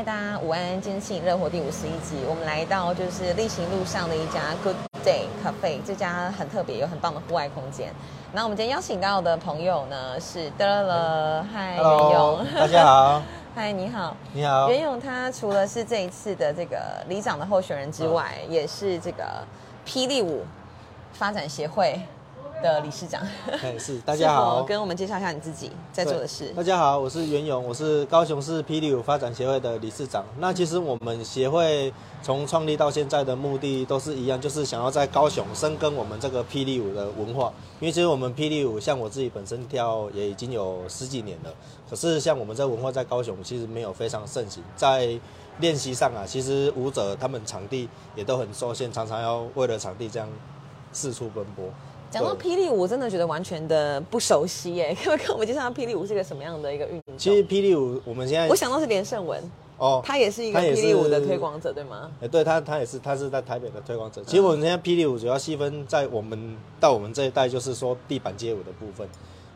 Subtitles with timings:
[0.00, 0.80] 嗨，大家午安！
[0.80, 7.92] 今天是热火第五十一集，我们来到就是例行路上的一家 Good Day Cafe，这家很特别，有很棒的户外空间。
[8.32, 13.22] 那我们今天邀请到的朋友呢是德了，嗨，袁勇，大家好，
[13.54, 14.16] 嗨，你好。
[14.32, 14.70] 你好。
[14.70, 19.24] 袁勇他除了是这一次的这个里长的候选人之外，也是这个
[19.86, 20.46] 霹雳舞
[21.12, 22.00] 发展协会
[22.62, 23.20] 的理事长。
[23.62, 26.52] 哎，是 大家好，跟我们介绍一下你自己在做的事。
[26.54, 30.24] 大家好，我是袁勇，我是高雄市霹雳舞发展协会的理事长。
[30.38, 37.52] 那其实我们协会从创立到现在的目的都是一样，就是想要在高雄深耕我们这个霹雳舞的文化。
[37.80, 41.50] 因为其实我们霹雳舞，像我自己本身跳也已经有十几年了，
[41.88, 45.18] 可是像我们这文化在高雄其实没有非常盛行，在
[45.60, 50.28] 练习上啊，其实舞者他们场地也都很受限，常常要为了场地这样
[50.92, 51.64] 四处奔波。
[52.10, 57.16] 讲到霹雳舞，我真的觉得完全的不熟悉耶，可不可以跟我们介绍霹雳舞是一个什么样的一个运动？
[57.16, 59.40] 其实霹雳舞我们现在我想到是连胜文，
[59.78, 62.10] 哦，他也是一个霹雳舞的推广者，对吗？
[62.20, 64.24] 哎，对他，他也是，他是在台北的推广者。
[64.26, 69.08] 其实我们现在霹雳舞主要细分在我们到我们这一代，就是说地板街舞的部分，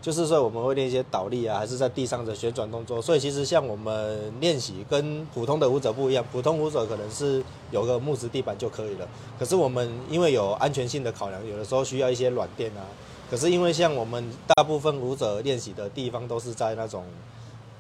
[0.05, 3.01] 就是说我们会练一些倒立啊，还是在地上的旋转动作。
[3.01, 12.85] 所以其实像我们练习跟普通的舞者不一样，普通舞者可能是有个木质地板就可以了，可是我们因为有安全性的考量，有的时候需要一些软垫啊。
[13.31, 17.03] 可是因为像我们大部分舞者练习的地方都是在那种，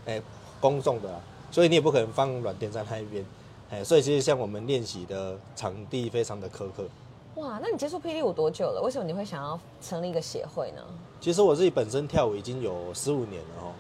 [0.06, 0.19] 哎，
[0.61, 3.22] 公众的、所以你也不可能放软垫在那一边。
[3.70, 6.88] 哎，所以其实像我们练习的场地非常的苛刻。
[7.36, 8.80] 哇，那你接触霹雳舞多久了？
[8.80, 10.82] 为什么你会想要成立一个协会呢？
[11.20, 13.72] 其实我自己本身跳舞已经有十五年了哦，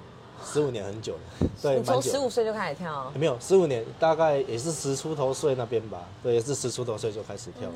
[0.44, 2.02] 十五年很久了， 对，你从。
[2.02, 7.74] 十五岁就开始跳，没有十五年，大概也是十出头岁那边吧，对，也是十出头岁就开始跳了。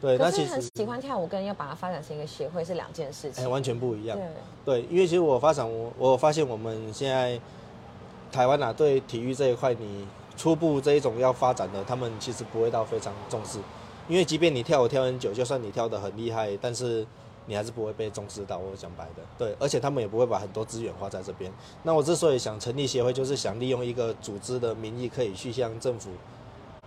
[0.00, 3.50] 对，那其实很喜欢跳舞跟要把它发展成一个协会是两件事哎、情。
[3.50, 4.16] 完全不一样。
[4.64, 7.40] 对，对，因为其实我发展我我发现我们现在
[8.30, 13.58] 台湾啊，对体育这一块，你初步这一种要发展的，他们其实不会到非常重视，
[14.08, 17.06] 因为即便你跳舞跳很久，就算你跳得很厉害，但是
[17.46, 18.58] 你还是不会被重视到。
[18.58, 21.52] 我讲白的，对，而且他们也不会把很多资源花在这边。
[21.82, 26.10] 那我之所以想成立协会，就是想利用一个组织的名义，可以去向政府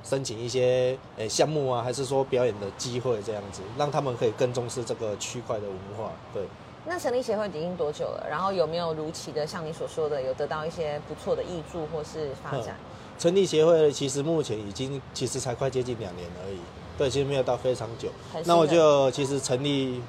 [0.03, 6.11] 申请一些诶项目啊，还是说表演的机会这样子，让他们可以更重视这个区块的文化。
[6.33, 6.43] 对。
[6.85, 8.25] 那成立协会已经多久了？
[8.29, 12.77] 然后有没有如期的像你所说的，有得到一些不错的益助或是发展？
[13.19, 16.57] 成立协会其实目前已经其实才快接近两年而已，
[16.99, 18.09] 对，其实没有到非常久。
[18.43, 20.01] 那我就其实成立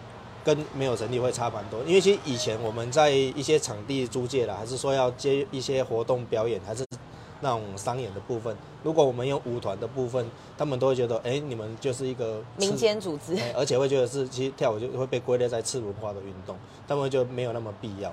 [0.45, 6.85] 跟没有成立会差蛮多，因为其实以前我们在一些场地租借啦，还是说要接一些活动表演，还是
[7.41, 16.57] 那种商演的部分，如果我们用舞团的部分，他们都会觉得，哎、你们就是一个民间组织，哎而且会觉得是其实跳舞就会被归类在次文化的运动，
[16.89, 18.13] 他们就没有那么必要。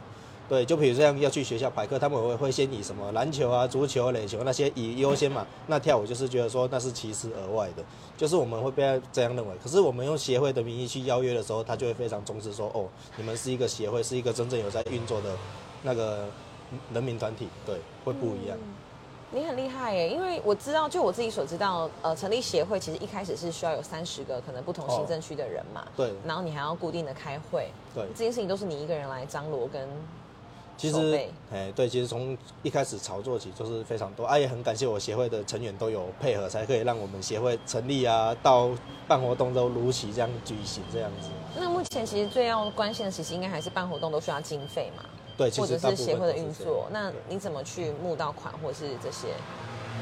[0.49, 5.45] 对，就比如这样要去学校排课，他们会会先以什么篮球啊、足球、垒球那些以优先嘛。
[5.67, 7.83] 那跳舞就是觉得说那是其次额外的，
[8.15, 9.53] 就是我们会被这样认为。
[9.61, 12.85] 可是我们用协会的名义去邀约的时候，他就会非常重视说，哦，
[13.17, 15.35] 你们是一个协会，是一个真正有在运作的
[15.83, 16.25] 那个
[16.93, 17.75] 人民团体，对，
[18.05, 18.57] 会不一样。
[19.29, 20.07] 你很厉害耶！
[20.07, 29.85] 因为我知道，就我自己所知道，呃，成立协会其实一开始是需要有三十个可能不同行政区的人嘛，对然后你还要固定的开会，对，这件事情都是你一个人来张罗跟
[30.77, 31.19] 其实
[31.51, 38.69] 哎，对，其实从一开始炒作起就是非常多，啊，也很感谢我协会的成员都有配合，才可以让我们协会成立啊，到
[39.07, 41.29] 办活动都如期这样举行这样子。
[41.57, 45.03] 那目前其实最要关心的，其实应该还是办活动都需要经费嘛，
[45.35, 46.87] 对，其或者是协会的运作。
[46.91, 49.29] 那你怎么去募到款，或是这些？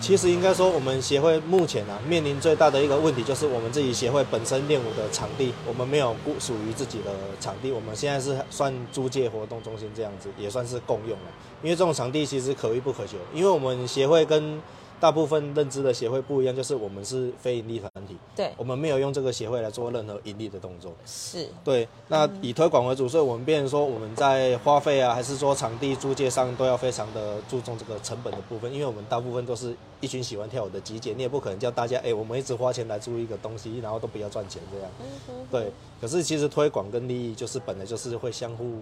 [0.02, 11.26] 其实应该说，我们协会目前啊面临最大的一个问题，就是我们自己协会本身练舞的场地，我们没有不属于自己的场地，我们现在是算租借活动中心这样子，也算是共用了。
[11.64, 14.62] 因为这种场地其实可遇不可求，因为我们协会跟
[15.00, 20.94] 大部分认知的协会不一样，就是我们是非盈利团体，对，我们没有用这个协会来做任何盈利的动作。
[21.06, 34.90] 是对，那以推广为主，所以我们变成说我们在花费啊，还是说场地租借上都要非常的注重这个成本的部分，因为我们大部分都是一群喜欢跳舞的集结，你也不可能叫大家哎、我们一直花钱来租一个东西，然后都不要赚钱这样。
[35.52, 38.80] 对，可是其实推广跟利益就是本来就是会相互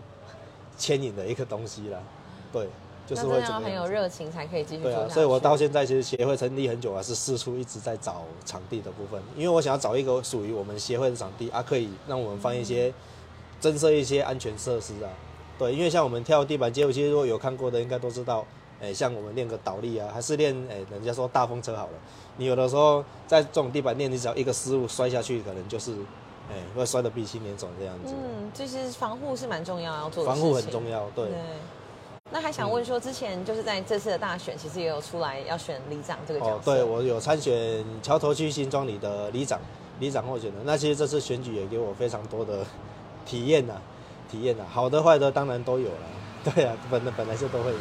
[0.78, 2.00] 牵引的一个东西啦。
[2.52, 2.68] 对，
[3.08, 3.60] 就是要。
[3.60, 12.94] 很有热情才可以继续做对啊。，所以我到现在其实协会成立很久啊，是四处一直在找场地的部分，因为我想要找一个属于我们协会的场地啊，可以让我们放一些
[13.60, 15.10] 增设一些安全设施啊。
[15.58, 18.46] 对，因为像我们跳地板街舞，其实如果有看过的应该都知道，
[18.82, 21.94] 哎、像我们练个倒立啊，还是练哎、人家说大风车好了，
[22.38, 25.94] 你有的时候在这种地板练，你只要一个失误摔下去，可能就是
[26.50, 28.14] 哎、会摔得鼻青脸肿这样子。
[28.14, 31.26] 嗯，就是防护是蛮重要要做的防护很重要，对。
[31.26, 31.34] 对。
[32.34, 36.54] 那还想问说，之前就是在这次的大选，其实也有出来要选里长这个角色。
[36.56, 39.60] 哦，对我有参选桥头区新庄里的里长，
[40.00, 40.60] 里长候选人。
[40.66, 42.66] 那其实这次选举也给我非常多的
[43.24, 43.76] 体验呐，
[44.32, 46.08] 体验呐，好的坏的当然都有了。
[46.44, 47.78] 对啊，本本来就都会有。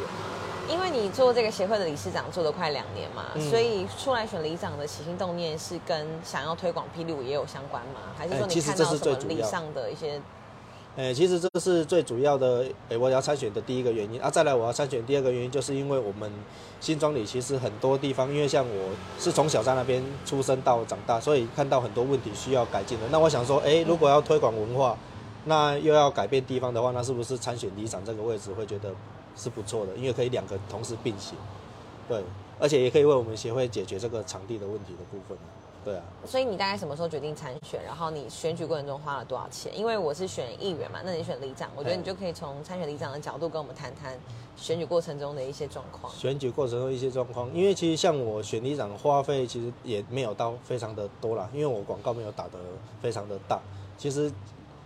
[0.69, 7.99] 因为你做这个协会的理事长做了快两年嘛，嗯所以出来选里长的起心动念是跟想要推广霹雳舞也有相关吗？
[8.15, 10.21] 还是说你看到什么是最主要里上的一些？
[10.95, 14.29] 诶、其实这是最主要的，诶、我要参选的第一个原因啊。
[14.29, 16.31] 再来，我要参选第二个原因，就是因为我们
[16.79, 23.07] 新庄里其实很多地方，因为像我是从小在那边出生到长大，所以看到很多问题需要改进的。
[23.09, 24.95] 那我想说，诶、如果要推广文化，
[25.45, 28.91] 那又要改变地方的话，那是不是参选里长这个位置会觉得
[29.35, 29.95] 是不错的？
[29.95, 31.35] 因为可以两个同时并行，
[32.07, 32.21] 对，
[32.59, 35.35] 而且也可以为我们协会解决这个场地的问题的部分。
[35.83, 37.83] 对啊，所以你大概什么时候决定参选？
[37.83, 39.77] 然后你选举过程中花了多少钱？
[39.77, 44.17] 因为我是选议员嘛，那你选里长，我觉得哎你就可以从参选里长的角度跟我们谈谈
[44.55, 46.13] 选举过程中的一些状况。
[46.13, 52.57] 选举过程中一些状况，因为其实像我选里长花费其实也没有到非常的多啦，因为我广告没有打得
[53.01, 53.59] 非常的大，
[53.97, 54.31] 其实，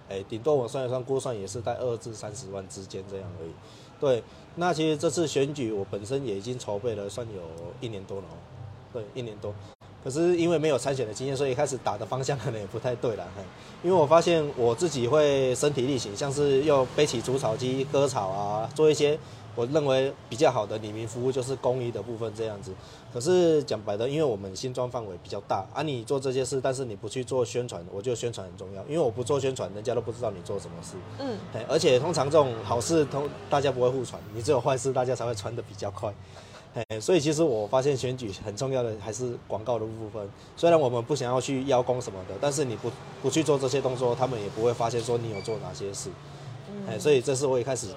[0.10, 3.52] 哎，顶多我算一算估算也是在二至三十万之间这样而已。
[4.00, 4.24] 对，
[4.56, 7.42] 那其实这次选举我本身也已经筹备了，算有
[7.82, 8.38] 一年多了哦，
[8.94, 9.54] 对，一年多。
[10.08, 13.28] 可是因为没有参选的经验，所以一开始打的方向可能也不太对了。
[13.36, 13.44] 嘿
[13.84, 19.20] 因为我发现我自己会身体力行，像是又背起除草机割草啊，做一些
[19.54, 22.72] 我认为比较好的里民服务，就是公益的部分这样子。
[23.14, 28.82] 可是讲白的，因为我们新庄范围比较大啊，你做这些事，但是你不去做宣传，我觉得宣传很重要。
[28.84, 30.94] 因为我不做宣传，人家都不知道你做什么事。
[31.20, 36.14] 嗯，嘿而且通常这种好事通大家不会互传，你只有坏事大家才会传的比较快。
[36.74, 40.30] 嘿所以其实我发现选举很重要的还是广告的部分。
[40.56, 42.92] 虽然我们不想要去邀功什么的，但是你不
[43.22, 46.10] 不去做这些动作，他们也不会发现说你有做哪些事。
[46.88, 47.88] 哎、所以这是我一开始，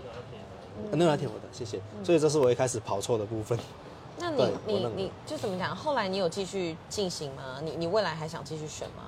[0.91, 1.81] 呃那来听我的，谢谢。
[2.03, 3.59] 所以这是我一开始跑错的部分。
[4.19, 5.75] 那你你你就怎么讲？
[5.75, 7.61] 后来你有继续进行吗？
[7.63, 9.05] 你你未来还想继续选吗？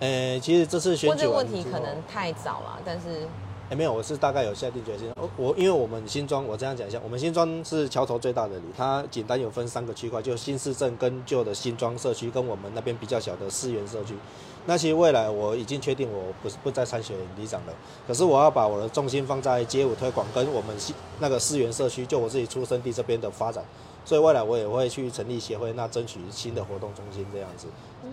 [0.00, 3.26] 呃，其实这次选问这个问题可能太早了，但是
[3.68, 5.10] 哎、没有，我是大概有下定决心。
[5.16, 14.14] 我我因为我们新庄，我这样讲一下，我们新庄是桥头最大的里，它简单有分三个区块，就新市镇跟旧的新庄社区，跟我们那边比较小的四元社区。
[14.66, 17.72] 那其实未来我已经确定我不不再参选里长了，
[18.06, 20.76] 可是我要把我的重心放在街舞推广跟我们
[21.18, 23.64] 那个四元社区，就我自己出生地这边的发展。
[24.04, 27.66] 所以未来我也会去成立协会，那争取新的活动中心这样子，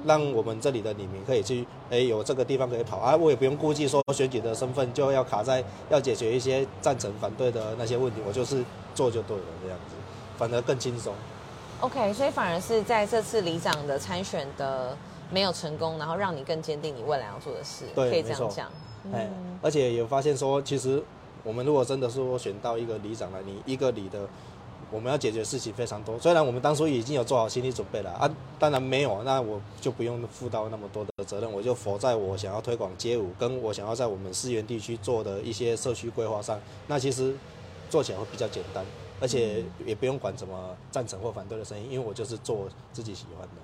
[0.06, 8.64] 让我们这里的里民可以去，哎、有这个地方可以跑啊，我也不用顾忌说选举的身份就要卡在要解决一些赞成反对的那些问题，我就是
[8.94, 9.96] 做就对了这样子，
[10.38, 11.14] 反而更轻松。
[11.80, 14.98] OK，所以反而是在这次里长的参选的
[15.30, 18.70] 没有成功，然后让你更坚定你未来要做的事，对可以这样讲。
[19.12, 19.30] 哎、
[19.62, 21.04] 而且有发现说，其实
[21.44, 24.22] 我们如果真的是说选到一个里长来，你一个里的
[24.94, 26.18] 我们要解决的事情非常多。
[26.20, 28.30] 虽然我们当初已经有做好心理准备了啊，
[28.60, 37.36] 当然没有，那我就不用负到那么多的责任，我就否在我想要推广街舞，跟我想要在我们思源地区做的一些社区规划上，那其实
[37.90, 38.86] 做起来会比较简单，
[39.20, 43.56] 而且也不用管什么赞成或反对的声音，因为我就是做自己喜欢的。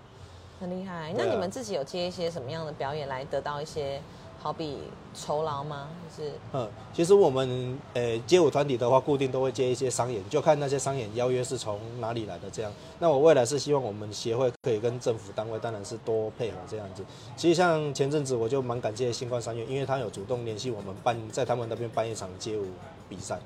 [0.60, 1.14] 很厉害。
[1.16, 4.02] 那你们自己有接一些什么样的表演来得到一些
[4.42, 4.78] 好比
[5.14, 5.90] 酬劳吗？
[6.18, 12.72] 就是嗯，其实我们呃街舞团体的话，固定都会接一些商演，就看那些商演邀约是从哪里来的这样。
[13.00, 17.04] 那我未来是希望我们协会可以跟政府单位，当然是多配合这样子。
[17.36, 22.66] 其实像前阵子我就蛮感谢星光三院，因为他有主动联系我们办在他们那边办一场街舞
[23.10, 23.38] 比赛，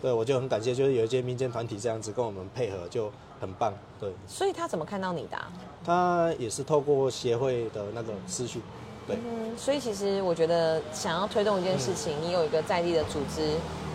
[0.00, 3.10] 对我就很感谢，就是有一些民间团体这样子跟我们配合，就
[3.40, 3.72] 很棒。
[3.98, 5.52] 对，所以他怎么看到你的啊、
[5.84, 8.62] 他也是透过协会的那个资讯，
[9.06, 9.16] 对。
[9.16, 13.52] 嗯，所以其实我觉得想要推动一件事情，你有一个在地的组织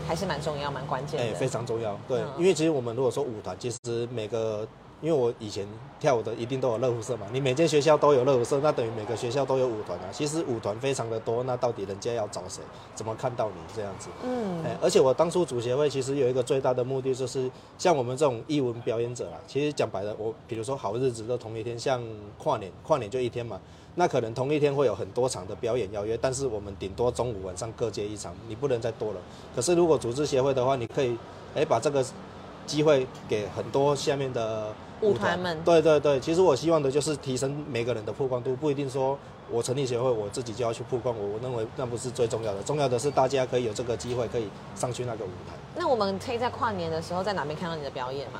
[0.07, 1.35] 还是蛮重要、蛮关键的哎、的。
[1.35, 1.97] 非常重要。
[2.07, 4.67] 对，嗯因为其实我们如果说舞团，其实每个，
[5.01, 5.67] 因为我以前
[5.99, 10.05] 跳舞的一定都有乐舞社嘛，你每间学校都有乐舞社，那等于每个学校都有舞团啊。
[10.11, 12.61] 其实舞团非常的多，那到底人家要找谁？
[12.95, 14.09] 怎么看到你这样子？
[14.23, 22.01] 嗯哎、而且我当初组协会其实有一个最大的目的，就是像我们这种艺文表演者啊，其实讲白了，我比如说好日子都同一天，像
[22.37, 23.59] 跨年，跨年就一天嘛，
[23.95, 29.19] 那可能同一天会有很多场的表演邀约，但是我们顶多中午晚上各接一场，你不能再多了。
[29.55, 31.17] 可是如果组织协会的话，你可以
[31.55, 32.05] 哎、把这个
[32.65, 39.17] 机会给很多下面的舞团们对对对，其实我希望的就是提升每个人的曝光度，不一定说
[39.49, 45.53] 我成立协会我自己就要去曝光，我我认为那不是最重要的，重要的是大家可以有这个机会可以上去那个舞台。
[45.75, 48.39] 那我们可以在跨年的时候在哪边看到你的表演吗？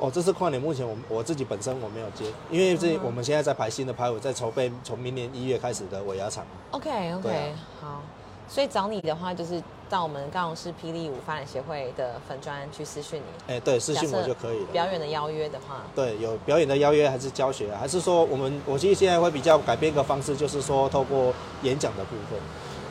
[0.00, 6.44] 哦，这次跨年目前我我自己本身我没有接，因为这嗯我们现在在排新的排舞，在筹备从明年一月开始的尾牙场。
[6.72, 8.02] OK OK，、啊好。
[8.48, 13.54] 所以找你的话，就是到我们高雄市霹雳舞发展协会的粉专去私讯你。
[13.54, 14.66] 哎、对，私讯我就可以了。
[14.72, 22.40] 表演的邀约的话，对，有表演的邀约还是教学，还是说我们我其实现在会比较改变一个方式，就是说透过演讲的部分，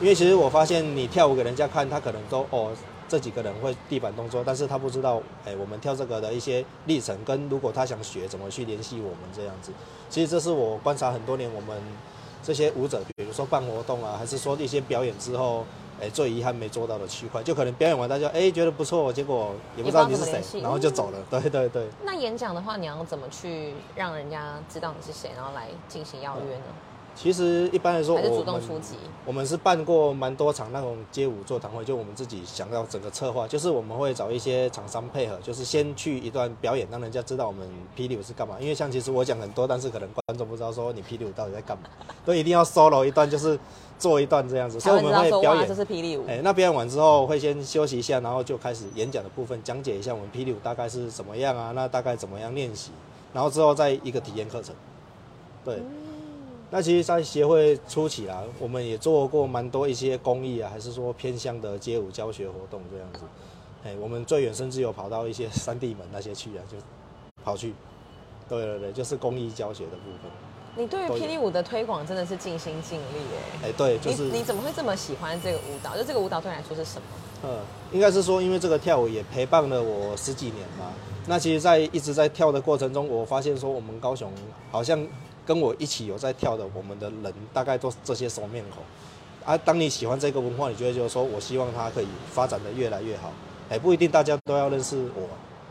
[0.00, 2.72] 因为其实我发现你跳舞给人家看，他可能都哦
[3.10, 9.72] 这几个人会地板动作，但是他不知道哎我们跳这个的一些历程，跟如果他想学怎么去联系我们这样子，
[10.08, 11.76] 其实这是我观察很多年我们
[12.42, 15.66] 这些舞者，比如说办活动啊，还是说一些表演之后。
[16.02, 21.18] 哎，最遗憾没做到的区块，就可能表演完大家哎觉得不错，结果也不知道你是谁然后就走了。
[21.28, 21.86] 对对对。
[22.06, 26.64] 那演讲的话，你要怎么去让人家知道你是谁，然后来进行邀约呢？
[27.14, 28.94] 其实一般来说，还是主我们动出击？
[29.26, 38.56] 我们是办过蛮多场那种街舞座谈会，就我们自己想要整个策划，就是我们会找一些厂商配合，就是先去一段表演，让人家知道我们霹雳舞是干嘛。
[38.58, 41.84] 因为像其实我讲很多，但是可能观众不知道说你霹雳舞到底在干嘛，
[42.24, 43.58] 所以一定要 solo 一段，就是
[43.98, 44.80] 做一段这样子。
[44.80, 46.24] 才所以我们会表演这，是霹雳舞。
[46.26, 52.92] 哎、那表演完之后会先休息一下，然后就开始演讲的部分，讲解一下我们霹雳舞大概是怎么样啊，那大概怎么样练习，
[53.34, 54.74] 然后之后再一个体验课程。
[55.62, 55.82] 对，
[56.70, 63.20] 那其实，在协会初期啦，我们也做过蛮多一些公益啊，还是说偏向的街舞教学活动这样子。
[63.84, 66.76] 哎、我们最远甚至有跑到一些山地门那些去啊，就
[67.42, 67.74] 跑去。
[68.48, 70.30] 对对对，就是公益教学的部分。
[70.76, 73.16] 你对于霹雳舞的推广真的是尽心尽力
[73.62, 73.68] 哎。
[73.68, 75.96] 哎、对，就是你你怎么会这么喜欢这个舞蹈？
[75.96, 77.06] 就这个舞蹈对你来说是什么？
[77.42, 77.58] 嗯，
[77.90, 80.92] 应该是说，因为这个跳舞也陪伴了我十几年吧。
[81.26, 84.30] 那其实，在一直在跳的过程中，我发现说，我们高雄
[84.70, 85.04] 好像
[85.46, 88.82] 跟我一起有在跳的，我们的人大概都是这些熟面孔。
[89.44, 93.32] 啊，当你喜欢这个文化，你觉得就是说我希望它可以发展的越来越好。
[93.68, 95.22] 哎，不一定大家都要认识我，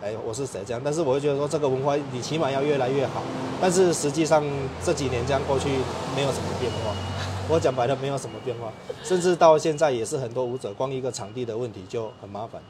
[0.02, 3.22] 哎，我是谁这样，但是我会觉得说这个文化你起码要越来越好。
[3.62, 4.44] 但是实际上
[4.84, 5.70] 这几年这样过去，
[6.16, 6.96] 没有什么变化。
[7.48, 8.72] 我讲白了，没有什么变化，
[9.04, 12.62] 甚至到现在也是很多舞者光一个场地的问题就很麻烦。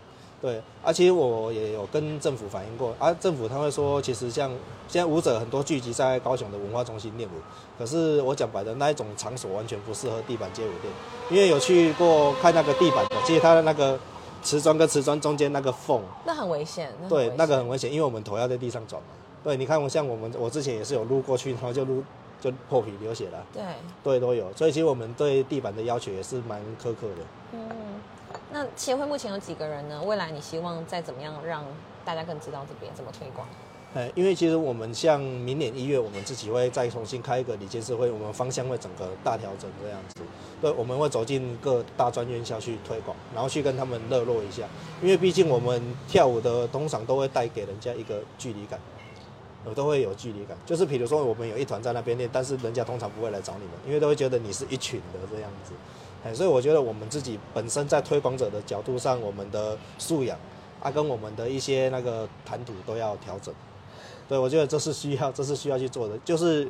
[0.41, 4.50] 对，而且我也有跟政府反映过，啊，政府他会说，其实像
[4.88, 7.34] 现在舞者很多聚集在高雄的文化中心练舞，
[7.77, 10.93] 可是我讲白的那一种场所完全不适合地板街舞店，
[11.29, 14.00] 因为有去过看那个地板的，其实它的那个
[14.41, 16.89] 瓷砖跟瓷砖中间那个缝，那很危险。
[17.01, 19.10] 很对，那个很危险，因为我们头要在地上转嘛。
[19.43, 22.01] 对，你看我像我们，我之前也是有撸过去，然后就撸
[22.39, 23.63] 就破皮流血了，对，
[24.01, 24.46] 对，都有。
[24.55, 27.25] 所以其实我们对地板的要求也是蛮苛刻的。
[27.51, 27.88] 嗯。
[28.51, 30.01] 那协会目前有几个人呢？
[30.03, 31.63] 未来你希望再怎么样让
[32.03, 33.47] 大家更知道这边怎么推广？
[33.95, 40.21] 哎，因为其实我们像明年一月，我们自己会再重新开一个理监事会，我们方向会整个大调整这样子。
[40.61, 44.63] 对，我们会走进各大专院校去推广，然后去跟他们热络一下。
[45.01, 48.79] 因为毕竟我们跳舞的通常都会带给人家一个距离感，
[49.69, 50.57] 我都会有距离感。
[50.65, 55.73] 就是比如说我们有一团在那边练，但是人家通常不会来找你们，因为都会觉得你是一群的这样子。
[56.23, 60.38] 哎，所以我觉得我们自己本身在推广者的角度上，我们的素养
[60.81, 63.53] 啊，跟我们的一些那个谈吐都要调整。
[64.27, 66.69] 对，我觉得这是需要，这是需要去做的，就是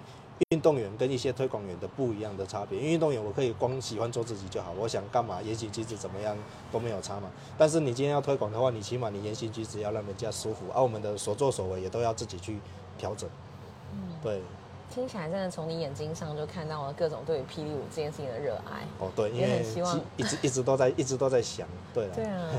[0.51, 2.77] 运动员跟一些推广员的不一样的差别。
[2.79, 6.37] 因为运动员我可以光喜欢做自己就好，我想干嘛言行举止怎么样
[6.71, 7.29] 都没有差嘛。
[7.57, 12.59] 但是你今天要推广的话，你起码你言行举止要让人家舒服，而、我们的所作所为也都要自己去
[12.99, 13.27] 调整。
[13.93, 14.41] 嗯对，
[14.93, 18.83] 听起来真的从你眼睛上就看到了各种对于霹雳舞这件事情的热爱。
[18.99, 22.51] 哦对，因也为很希望一直一直都在一直都在想，对了，对啊，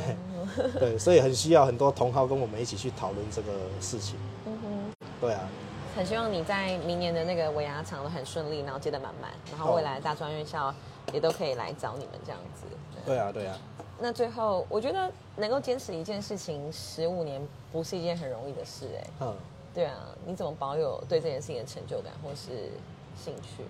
[0.80, 4.16] 对，所以很需要很多同好跟我们一起去讨论这个事情。
[4.47, 5.09] 嗯哼。
[5.20, 5.47] 对啊，
[5.94, 10.75] 很希望你在明年的那个尾牙场都很顺利，然后接得满满，然后未来大专院校
[11.12, 12.64] 也都可以来找你们这样子。
[13.04, 13.59] 对啊，对啊。
[14.02, 19.06] 那最后，我觉得能够坚持一件事情十五年，不是一件很容易的事哎。
[19.20, 19.37] 嗯，
[19.72, 19.94] 对啊，
[20.26, 22.70] 你怎么保有对这件事情的成就感或是
[23.16, 23.64] 兴趣？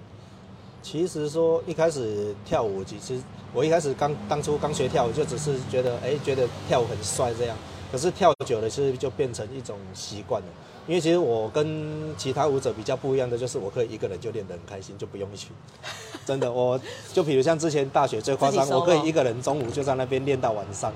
[0.82, 7.56] 其实说一开始跳舞，其实我一开始刚当初刚学跳舞，就只是觉得哎，觉得跳舞很帅这样。
[7.92, 10.48] 可是跳久了，其实就变成一种习惯了。
[10.86, 15.52] 因为其实我跟其他舞者比较不一样的，就是我可以一个人就练得很开心，就不用一群。
[16.24, 16.80] 真的，我
[17.12, 20.90] 就比如像之前大学最夸张我可以一个人中午就在那边练到晚上，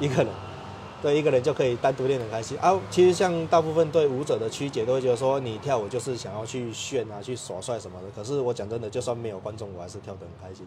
[0.00, 0.26] 一个人。
[1.02, 2.78] 对，一个人就可以单独练得很开心啊。
[2.90, 8.08] 其实像大部分对舞者的曲解都会觉得说，你跳舞就是想要去炫啊、去耍帅什么的。
[8.14, 10.66] 可是我讲真的，就算没有观众，我还是跳得很开心。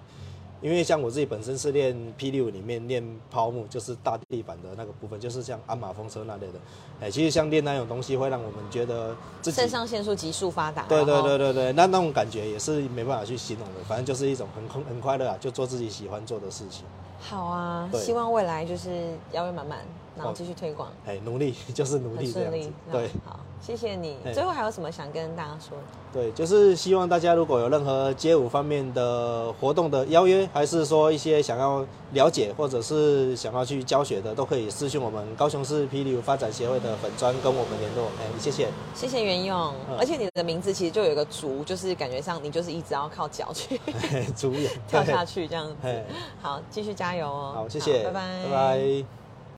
[0.61, 6.53] 因为像我自己本身是练霹雳舞里面练抛木，就是大地板的那个部分，就是像鞍马风车那类的。
[7.01, 10.83] 哎，其实像练那种东西，会让我们觉得自己肾上腺素急速发达。
[10.83, 16.85] 对对对对对，那那种感觉也是没办法去形容的，反正就是一种很很很快乐啊，就做自己喜欢做的事情。
[17.19, 19.79] 好啊，希望未来就是邀约满满，
[20.17, 23.11] 然后继续推广，哎，努力 就是努很顺利力这样子。。
[23.13, 24.17] 对，好，谢谢你。
[24.25, 25.83] 哎最后还有什么想跟大家说的？
[26.13, 38.05] 对，就是希望大家如果有任何街舞方面的活动的邀约，还是说一些想要了解或者是想要去教学的，都可以私讯我们高雄市霹雳舞发展协会的粉砖跟我们联络。
[38.19, 38.67] 哎，谢谢。
[38.93, 43.79] 谢谢袁勇，嗯而且你的名字其实就有一个足，就是感觉上你就是一直要靠脚去
[44.35, 46.03] 主演 跳下去这样子嘿。
[46.41, 47.51] 好，继续加油哦。
[47.55, 49.22] 好，谢谢，拜拜，拜拜。